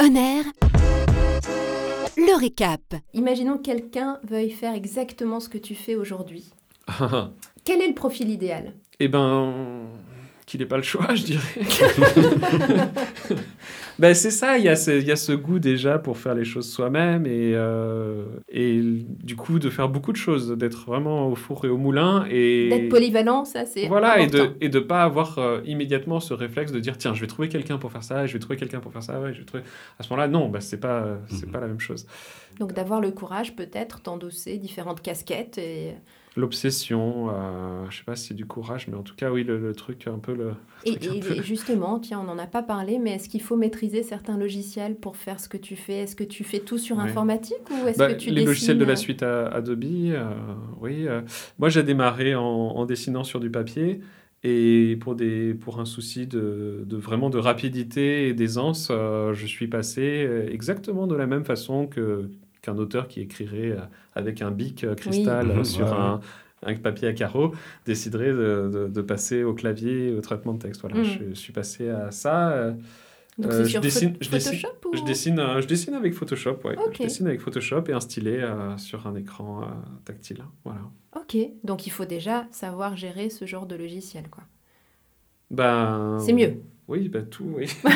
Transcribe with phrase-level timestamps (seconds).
[0.00, 0.44] Honneur.
[2.16, 2.80] Le récap.
[3.14, 6.44] Imaginons que quelqu'un veuille faire exactement ce que tu fais aujourd'hui.
[7.64, 8.74] Quel est le profil idéal?
[9.00, 9.86] Eh ben,
[10.46, 11.42] qu'il n'ait pas le choix, je dirais.
[13.98, 16.34] ben, c'est ça, il y, a ce, il y a ce goût déjà pour faire
[16.34, 21.28] les choses soi-même et, euh, et du coup de faire beaucoup de choses, d'être vraiment
[21.28, 22.24] au four et au moulin.
[22.30, 24.44] et D'être polyvalent, ça c'est Voilà, et important.
[24.44, 27.48] de et de pas avoir euh, immédiatement ce réflexe de dire tiens, je vais trouver
[27.48, 29.64] quelqu'un pour faire ça, je vais trouver quelqu'un pour faire ça, ouais, je vais trouver...
[29.98, 31.52] À ce moment-là, non, bah, c'est pas, c'est Mhm.
[31.52, 32.06] pas la même chose.
[32.60, 35.94] Donc d'avoir le courage peut-être d'endosser différentes casquettes et,
[36.36, 39.58] L'obsession, euh, je sais pas si c'est du courage, mais en tout cas, oui, le,
[39.58, 40.52] le truc un peu le.
[40.84, 43.28] et, truc un et- peu- et justement, tiens, on n'en a pas parlé, mais est-ce
[43.28, 45.94] qu'il faut maîtriser certains logiciels pour faire ce que tu fais?
[46.02, 47.02] Est-ce que tu fais tout sur Ouais.
[47.04, 50.30] informatique ou est-ce Bah, que tu les logiciels de la suite à- Adobe, euh,
[50.80, 51.08] oui.
[51.08, 51.22] euh,
[51.58, 54.00] moi, j'ai démarré en, en dessinant sur du papier.
[54.44, 59.46] Et pour, des, pour un souci de, de vraiment de rapidité et d'aisance, euh, je
[59.46, 62.30] suis passé exactement de la même façon que,
[62.68, 63.80] qu'un auteur qui écrirait euh,
[64.14, 65.58] avec un bic euh, cristal Oui.
[65.58, 65.92] euh, sur Ouais.
[65.96, 66.20] un,
[66.64, 67.52] un papier à carreaux
[67.86, 70.80] déciderait de, de- de passer au clavier au traitement de texte.
[70.82, 71.04] Voilà, Mhm.
[71.30, 72.74] je, suis passé à ça.
[73.38, 74.96] Donc euh, je dessine- Pho- je dessine- Photoshop ou...
[74.96, 76.74] je dessine, euh, je dessine avec Photoshop, ouais.
[76.92, 79.68] Je dessine avec Photoshop et un stylet euh, sur un écran
[80.04, 80.42] tactile.
[80.64, 80.80] Voilà.
[81.16, 84.42] Ok, donc il faut déjà savoir gérer ce genre de logiciel, quoi.
[85.50, 86.56] Ben, C'est mieux.
[86.88, 87.66] Oui, ben tout, oui.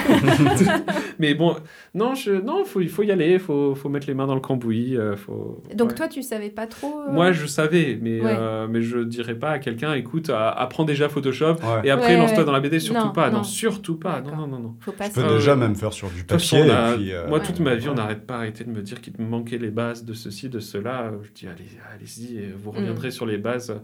[1.18, 1.56] Mais bon,
[1.94, 4.34] non, je, non, faut, il faut y aller, il faut, faut mettre les mains dans
[4.34, 4.96] le cambouis.
[4.98, 5.94] euh, faut, Donc ouais.
[5.94, 8.30] toi, tu savais pas trop euh, Moi, je savais, mais, Ouais.
[8.36, 11.80] euh, mais je dirais pas à quelqu'un, écoute, apprends déjà Photoshop Ouais.
[11.84, 12.44] et après Ouais, lance-toi ouais.
[12.44, 12.80] dans la BD.
[12.80, 13.44] Surtout Non, pas, non, non.
[13.44, 14.20] surtout pas.
[14.20, 14.74] Non, non, non, non.
[14.80, 16.62] faut pas Tu peux déjà même faire sur du papier.
[16.62, 17.44] on a- et puis, euh, moi, Ouais.
[17.46, 17.96] toute ma vie, on ouais.
[17.96, 21.12] n'arrête pas arrêté de me dire qu'il me manquait les bases de ceci, de cela.
[21.22, 23.74] Je dis, allez, allez-y, vous reviendrez sur les bases.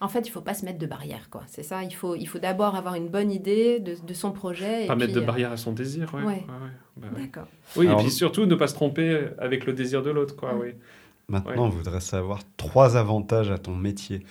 [0.00, 1.42] En fait, il faut pas se mettre de barrière, quoi.
[1.46, 1.82] C'est ça.
[1.82, 4.84] Il faut, il faut d'abord avoir une bonne idée de, de son projet.
[4.84, 6.20] et Pas mettre puis, de euh, barrière à son désir, ouais.
[6.20, 6.26] ouais.
[6.26, 6.42] ouais, ouais,
[6.96, 7.22] bah ouais.
[7.22, 7.48] D'accord.
[7.76, 10.52] Oui, Alors- et puis surtout, ne pas se tromper avec le désir de l'autre, quoi,
[10.54, 10.60] Mm.
[10.60, 10.68] oui.
[11.28, 11.58] Maintenant, Ouais.
[11.58, 14.22] on voudrait savoir trois avantages à ton métier.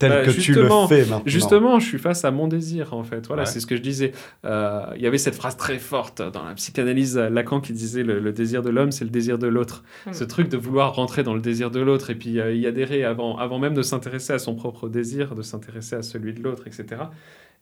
[0.00, 1.22] Tel Bah, que tu le justement, fais maintenant.
[1.26, 3.26] Justement, je suis face à mon désir, en fait.
[3.28, 3.46] Voilà, Ouais.
[3.46, 4.10] c'est ce que je disais.
[4.44, 8.18] Euh, Il y avait cette phrase très forte dans la psychanalyse Lacan qui disait le,
[8.18, 9.84] le désir de l'homme, c'est le désir de l'autre.
[10.06, 10.12] Mm.
[10.14, 13.04] Ce truc de vouloir rentrer dans le désir de l'autre et puis euh, y adhérer
[13.04, 16.66] avant, avant même de s'intéresser à son propre désir, de s'intéresser à celui de l'autre,
[16.66, 17.02] etc.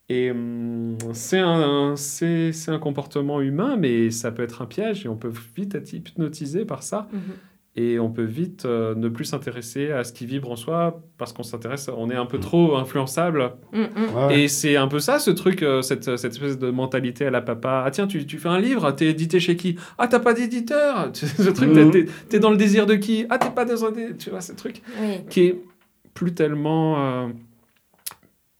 [0.08, 5.04] Et hum, c'est un, c'est c'est un comportement humain, mais ça peut être un piège
[5.04, 7.08] et on peut vite être hypnotisé par ça.
[7.12, 7.20] Mhm.
[7.80, 11.32] Et on peut vite euh, ne plus s'intéresser à ce qui vibre en soi parce
[11.32, 12.40] qu'on s'intéresse, on est un peu Mm.
[12.40, 13.52] trop influençable.
[13.72, 14.14] Mm, mm.
[14.16, 14.40] Ouais.
[14.40, 17.40] Et c'est un peu ça, ce truc, euh, cette, cette espèce de mentalité à la
[17.40, 17.84] papa.
[17.86, 19.76] Ah tiens, tu, tu fais un livre, t'es édité chez qui?
[19.96, 21.70] Ah, t'as pas d'éditeur Tu- Ce truc,
[22.28, 23.26] t'es- dans le désir de qui?
[23.30, 25.18] Ah, t'es pas dans un Tu vois, ce truc Oui.
[25.30, 25.58] qui est
[26.14, 26.98] plus tellement...
[26.98, 27.28] euh,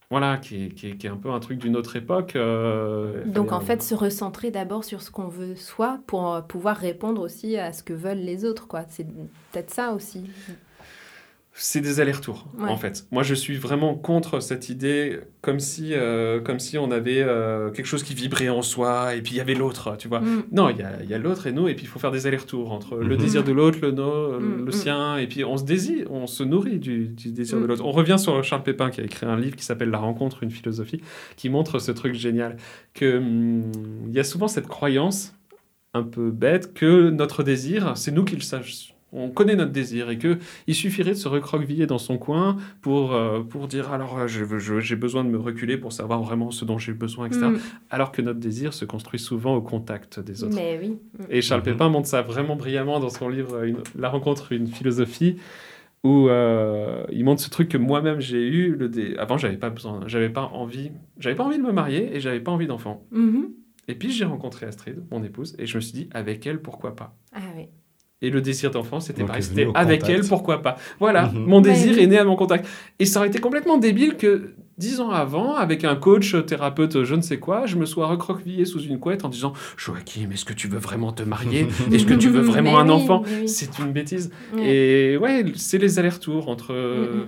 [0.09, 2.35] voilà, qui est, qui, est, qui est un peu un truc d'une autre époque.
[2.35, 6.77] euh, Donc en fait, se recentrer d'abord sur ce qu'on veut soi pour euh, pouvoir
[6.77, 8.85] répondre aussi à ce que veulent les autres, quoi.
[8.89, 9.05] C'est
[9.51, 10.25] peut-être ça aussi.
[11.61, 12.69] C'est des allers-retours, Ouais.
[12.69, 13.05] en fait.
[13.11, 17.69] Moi, je suis vraiment contre cette idée, comme si, euh, comme si on avait euh,
[17.69, 20.21] quelque chose qui vibrait en soi, et puis il y avait l'autre, tu vois.
[20.21, 20.43] Mm.
[20.53, 22.11] Non, il y a, il y a l'autre et nous, et puis il faut faire
[22.11, 23.21] des allers-retours entre le Mhm.
[23.21, 24.65] désir de l'autre, le, no- Mhm.
[24.65, 27.67] le sien, et puis on se désire, on se nourrit du, du désir de Mhm.
[27.67, 27.83] l'autre.
[27.85, 30.51] On revient sur Charles Pépin qui a écrit un livre qui s'appelle La rencontre, une
[30.51, 31.01] philosophie,
[31.35, 32.55] qui montre ce truc génial,
[32.93, 33.63] que hum,
[34.07, 35.35] il y a souvent cette croyance
[35.93, 38.93] un peu bête que notre désir, c'est nous qui le sache.
[39.11, 40.37] On connaît notre désir et que
[40.67, 44.43] il suffirait de se recroqueviller dans son coin pour, euh, pour dire alors euh, je
[44.43, 47.47] veux- je- j'ai besoin de me reculer pour savoir vraiment ce dont j'ai besoin, etc.
[47.47, 47.57] Mm.
[47.89, 50.55] Alors que notre désir se construit souvent au contact des autres.
[50.55, 50.89] Mais oui.
[51.17, 51.23] Mm.
[51.31, 51.65] Et Charles Mhm.
[51.65, 55.37] Pépin montre ça vraiment brillamment dans son livre une- La rencontre, une philosophie,
[56.03, 58.75] où euh, il montre ce truc que moi-même j'ai eu.
[58.75, 59.15] Le dé...
[59.17, 62.39] Avant, j'avais pas besoin, j'avais pas envie, j'avais pas envie de me marier et j'avais
[62.39, 63.03] pas envie d'enfant.
[63.11, 63.49] Mhm.
[63.87, 66.95] Et puis j'ai rencontré Astrid, mon épouse, et je me suis dit avec elle, pourquoi
[66.95, 67.17] pas?
[67.33, 67.65] Ah oui.
[68.21, 70.19] Et le désir d'enfant, c'était venu au avec contact.
[70.19, 70.75] elle, pourquoi pas.
[70.99, 71.45] Voilà, Mhm.
[71.45, 72.67] mon désir est né à mon contact.
[72.99, 77.15] Et ça aurait été complètement débile que dix ans avant, avec un coach, thérapeute, je
[77.15, 80.51] ne sais quoi, je me sois recroquevillé sous une couette en disant Joachim, est-ce que
[80.53, 81.67] tu veux vraiment te marier?
[81.93, 83.47] Est-ce que tu veux vraiment Mais un oui, enfant oui.
[83.47, 84.31] C'est une bêtise.
[84.53, 84.67] Ouais.
[85.13, 87.25] Et ouais, c'est les allers-retours entre euh, Mhm.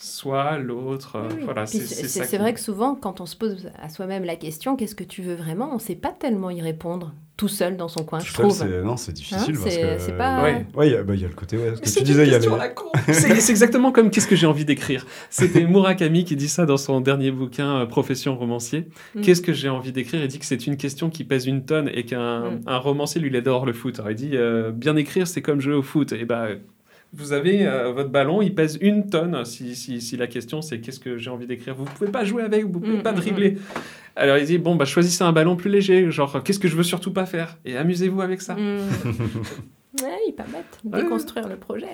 [0.00, 1.16] Soi, l'autre.
[1.30, 1.42] Oui.
[1.44, 5.04] Voilà, c'est vrai que souvent, quand on se pose à soi-même la question, qu'est-ce que
[5.04, 8.18] tu veux vraiment, on ne sait pas tellement y répondre tout seul dans son coin,
[8.18, 8.56] Tout je seul, trouve.
[8.58, 10.10] c'est- non, c'est difficile Hein, parce que.
[10.12, 10.66] pas- Ouais.
[10.74, 11.56] Ouais, il y a- bah, y a le côté.
[11.56, 12.48] Ouais, ce que C'est tu disais, il y a les-.
[13.12, 15.06] C'est exactement comme qu'est-ce que j'ai envie d'écrire.
[15.30, 18.88] C'était Murakami qui dit ça dans son dernier bouquin euh, Profession romancier.
[19.14, 19.20] Mm.
[19.20, 20.20] Qu'est-ce que j'ai envie d'écrire?
[20.22, 22.60] Il dit que c'est une question qui pèse une tonne et qu'un Mm.
[22.66, 23.98] un romancier lui il adore le foot.
[24.00, 26.12] Alors il dit euh, bien écrire c'est comme jouer au foot.
[26.12, 26.48] Et bah
[27.14, 29.44] Vous avez euh, votre ballon, il pèse une tonne.
[29.44, 32.42] Si, si, si la question c'est qu'est-ce que j'ai envie d'écrire, vous pouvez pas jouer
[32.42, 33.58] avec, vous pouvez Mm, pas mm, dribbler.
[34.14, 36.82] Alors il dit bon bah choisissez un ballon plus léger, genre qu'est-ce que je veux
[36.82, 37.56] surtout pas faire?
[37.64, 38.54] Et amusez-vous avec ça.
[38.56, 38.78] Mm.
[40.02, 40.78] ouais, il est pas bête.
[40.84, 41.02] Ouais.
[41.02, 41.86] Déconstruire le projet.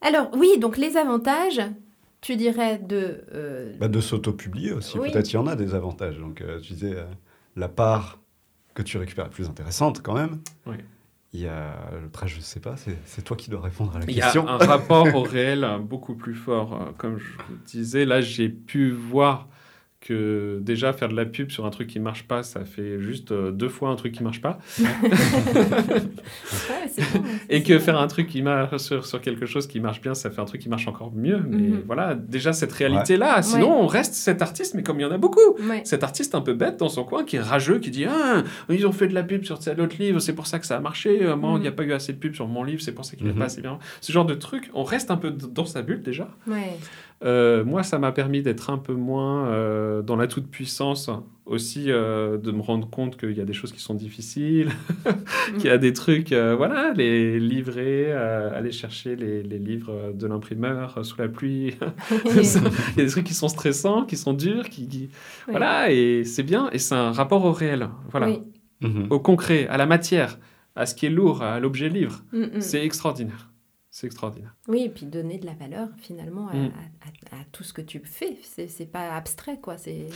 [0.00, 1.60] Alors, oui, donc les avantages,
[2.20, 3.22] tu dirais de.
[3.34, 5.10] euh, Bah, de s'auto-publier aussi, Oui.
[5.10, 6.18] peut-être il y en a des avantages.
[6.18, 7.04] Donc, euh, tu disais, euh,
[7.56, 8.18] la part
[8.74, 10.38] que tu récupères est plus intéressante quand même.
[10.66, 10.76] Oui.
[11.32, 12.74] Il y a, après, je sais pas,
[13.04, 14.48] c'est toi qui dois répondre à la Il y a question.
[14.48, 16.74] un rapport au réel euh, beaucoup plus fort.
[16.74, 19.48] Euh, Comme je vous disais, là j'ai pu voir
[20.00, 23.32] que déjà faire de la pub sur un truc qui marche pas, ça fait juste
[23.32, 24.58] euh, deux fois un truc qui marche pas.
[24.80, 24.86] ouais,
[26.90, 30.00] c'est bon, Et que faire un truc qui marche sur, sur quelque chose qui marche
[30.00, 31.40] bien, ça fait un truc qui marche encore mieux.
[31.46, 31.82] Mais Mhm.
[31.86, 33.42] voilà, déjà cette réalité-là.
[33.42, 33.82] Sinon, Ouais.
[33.82, 35.38] on reste cet artiste, mais comme il y en a beaucoup.
[35.68, 35.82] Ouais.
[35.84, 38.86] Cet artiste un peu bête dans son coin, qui est rageux, qui dit Ah, ils
[38.86, 40.80] ont fait de la pub sur tel autre livre, c'est pour ça que ça a
[40.80, 41.22] marché.
[41.24, 41.62] Euh, Moi, il Mhm.
[41.62, 43.32] n'y a pas eu assez de pub sur mon livre, c'est pour ça qu'il n'est
[43.32, 43.38] Mhm.
[43.38, 43.78] pas assez bien.
[44.00, 46.28] Ce genre de truc, on reste un peu dans sa bulle déjà.
[47.22, 51.10] Euh, moi, ça m'a permis d'être un peu moins euh, dans la toute-puissance,
[51.44, 54.70] aussi euh, de me rendre compte qu'il y a des choses qui sont difficiles,
[55.58, 60.12] qu'il y a des trucs, euh, voilà, les livrer, euh, aller chercher les, les livres
[60.14, 61.74] de l'imprimeur sous la pluie.
[62.24, 62.42] Il
[62.96, 65.10] y a des trucs qui sont stressants, qui sont durs, qui, qui-
[65.46, 65.52] Ouais.
[65.52, 68.40] voilà, et c'est bien, et c'est un rapport au réel, voilà, Oui.
[68.80, 69.08] Mhm.
[69.10, 70.38] au concret, à la matière,
[70.74, 72.22] à ce qui est lourd, à l'objet livre.
[72.32, 72.60] Mm, mm.
[72.60, 73.49] C'est extraordinaire.
[74.00, 74.54] C'est extraordinaire.
[74.66, 76.70] Oui, et puis donner de la valeur finalement à, Mm.
[77.32, 78.38] à- à- à tout ce que tu fais.
[78.42, 79.76] C'est c'est pas abstrait, quoi.
[79.76, 80.08] C'est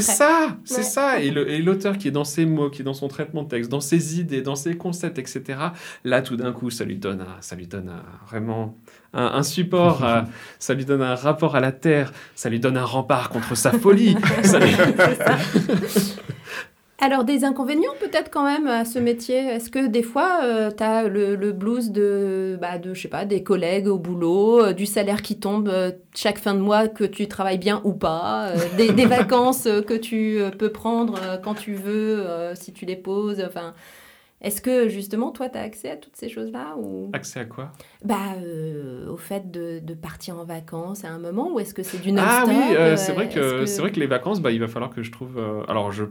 [0.00, 0.82] ça, c'est Ouais.
[0.82, 1.18] ça.
[1.22, 3.48] Et le- et l'auteur qui est dans ses mots, qui est dans son traitement de
[3.48, 5.58] texte, dans ses idées, dans ses concepts, etc.
[6.04, 8.76] Là, tout d'un coup, ça lui donne, un- ça lui donne un- vraiment
[9.14, 10.26] un, un support, à-
[10.58, 13.72] ça lui donne un rapport à la terre, ça lui donne un rempart contre sa
[13.72, 14.14] folie.
[14.44, 14.74] ça lui-.
[17.04, 19.34] Alors, des inconvénients peut-être quand même à ce métier?
[19.36, 20.38] Est-ce que des fois,
[20.76, 24.62] tu as le, le blues de, bah, de, je sais pas, des collègues au boulot,
[24.62, 27.92] euh, du salaire qui tombe euh, chaque fin de mois, que tu travailles bien ou
[27.92, 32.20] pas, euh, des, des vacances euh, que tu euh, peux prendre euh, quand tu veux,
[32.24, 33.74] euh, si tu les poses enfin,
[34.40, 37.10] Est-ce que justement, toi, tu as accès à toutes ces choses-là ou...
[37.12, 37.72] Accès à quoi?
[38.04, 41.82] Bah, euh, Au fait de, de partir en vacances à un moment, ou est-ce que
[41.82, 44.40] c'est du Ah non-stop oui, euh, c'est euh, vrai que, c'est vrai que les vacances,
[44.40, 45.36] bah, il va falloir que je trouve.
[45.38, 46.04] euh, alors je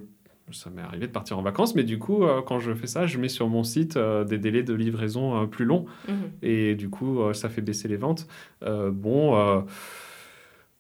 [0.54, 3.06] ça m'est arrivé de partir en vacances, mais du coup, euh, quand je fais ça,
[3.06, 5.86] je mets sur mon site euh, des délais de livraison euh, plus longs.
[6.08, 6.32] Mhm.
[6.42, 8.28] Et du coup, ça fait baisser les ventes.
[8.62, 9.64] Bon,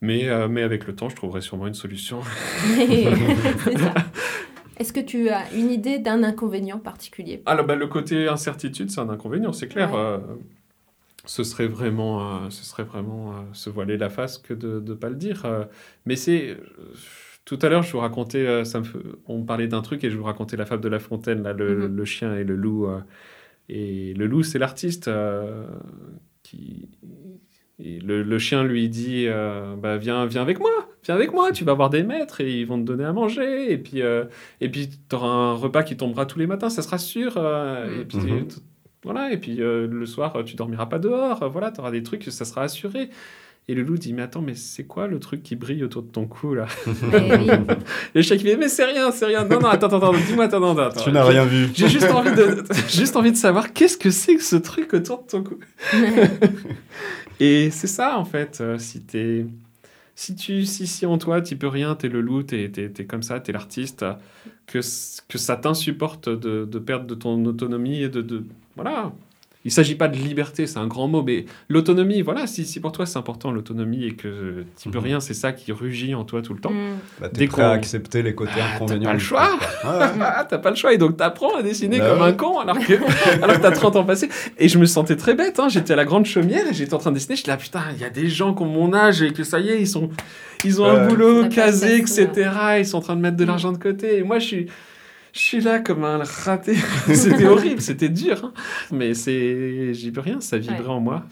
[0.02, 2.22] mais, mais avec le temps, je trouverai sûrement une solution.
[4.78, 7.44] Est-ce que tu as une idée d'un inconvénient particulier?
[7.46, 9.94] Alors, bah, le côté incertitude, c'est un inconvénient, c'est clair.
[9.94, 10.18] Ouais.
[11.26, 15.16] Ce serait vraiment, ce serait vraiment se voiler la face que de ne pas le
[15.16, 15.46] dire.
[16.06, 16.58] Mais c'est.
[17.46, 18.86] Tout à l'heure, je vous racontais, euh, ça me
[19.28, 21.88] on parlait d'un truc et je vous racontais la fable de La Fontaine, là, le,
[21.88, 21.96] Mhm.
[21.96, 22.88] le chien et le loup.
[22.88, 23.00] euh,
[23.70, 25.66] et le loup, c'est l'artiste euh,
[26.44, 26.90] qui.
[27.80, 30.70] et le, le chien lui dit euh, bah, viens, viens avec moi,
[31.04, 33.72] viens avec moi, tu vas voir des maîtres et ils vont te donner à manger.
[33.72, 34.26] Et puis, euh,
[34.60, 37.34] et puis tu auras un repas qui tombera tous les matins, ça sera sûr.
[37.38, 38.48] euh, et puis, Mhm.
[39.04, 41.50] voilà, et puis euh, le soir, tu dormiras pas dehors.
[41.50, 43.10] voilà, tu auras des trucs, ça sera assuré.
[43.72, 46.10] Et le loup dit Mais attends, mais c'est quoi le truc qui brille autour de
[46.10, 46.66] ton cou là.
[47.14, 49.46] Et le chien qui dit Mais c'est rien, c'est rien.
[49.46, 51.02] Non, non, attends, attends, dis-moi, attends, attends, attends.
[51.02, 51.70] Tu n'as rien vu.
[51.74, 55.24] J'ai juste envie de, juste envie de savoir qu'est-ce que c'est que ce truc autour
[55.24, 55.58] de ton cou.
[57.40, 58.58] Et c'est ça, en fait.
[58.60, 59.46] euh, si t'es.
[60.16, 63.24] Si, tu, si, si en toi, tu peux rien, t'es le loup, t'es es, comme
[63.24, 64.06] ça, t'es l'artiste,
[64.68, 64.80] que,
[65.30, 68.22] que ça t'insupporte de, de perdre de ton autonomie et de.
[68.22, 68.44] de
[68.76, 69.14] voilà.
[69.64, 72.80] Il ne s'agit pas de liberté, c'est un grand mot, mais l'autonomie, voilà, si, si
[72.80, 75.04] pour toi c'est important l'autonomie et que tu peux Mhm.
[75.04, 76.72] rien, c'est ça qui rugit en toi tout le temps.
[76.72, 76.98] Mm.
[77.20, 79.06] Bah, Dès T'es prêt à accepter les côtés Ah, t'as inconvénients.
[79.10, 79.48] pas le choix.
[79.60, 79.68] quoi.
[80.00, 80.06] Ouais.
[80.22, 82.28] Ah, t'as pas le choix, et donc t'apprends à dessiner Bah comme ouais.
[82.30, 82.94] un con alors que,
[83.44, 84.30] alors que t'as 30 ans passés.
[84.58, 85.68] Et je me sentais très bête, hein.
[85.70, 87.36] j'étais à la grande chaumière et j'étais en train de dessiner.
[87.36, 89.60] Je là, putain, il y a des gens qui ont mon âge et que ça
[89.60, 90.10] y est, ils, sont,
[90.66, 92.30] ils ont un boulot casé, etc.
[92.80, 93.48] Ils sont en train de mettre de Mm.
[93.48, 94.18] l'argent de côté.
[94.18, 94.68] Et moi, je suis,
[95.34, 96.76] je suis là comme un raté.
[97.14, 98.42] c'était horrible, c'était dur.
[98.46, 98.54] hein.
[98.92, 100.88] Mais c'est, j'y peux rien, ça vibrait Ouais.
[100.88, 101.24] en moi.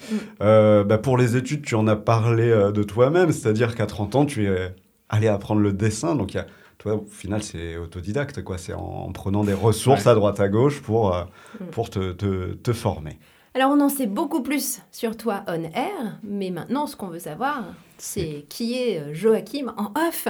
[0.42, 4.16] Euh, bah, pour les études, tu en as parlé euh, de toi-même, c'est-à-dire qu'à 30
[4.16, 4.74] ans, tu es
[5.10, 6.16] allé apprendre le dessin.
[6.16, 6.46] Donc, il y a,
[6.78, 8.58] toi, au final, c'est autodidacte, quoi.
[8.58, 10.12] C'est en, en prenant des ressources Ouais.
[10.12, 11.24] à droite à gauche pour, euh,
[11.60, 11.66] Mm.
[11.72, 13.18] pour te, te, te former.
[13.56, 17.20] Alors, on en sait beaucoup plus sur toi on air, mais maintenant, ce qu'on veut
[17.20, 17.64] savoir,
[17.98, 20.28] c'est qui est Joachim en off.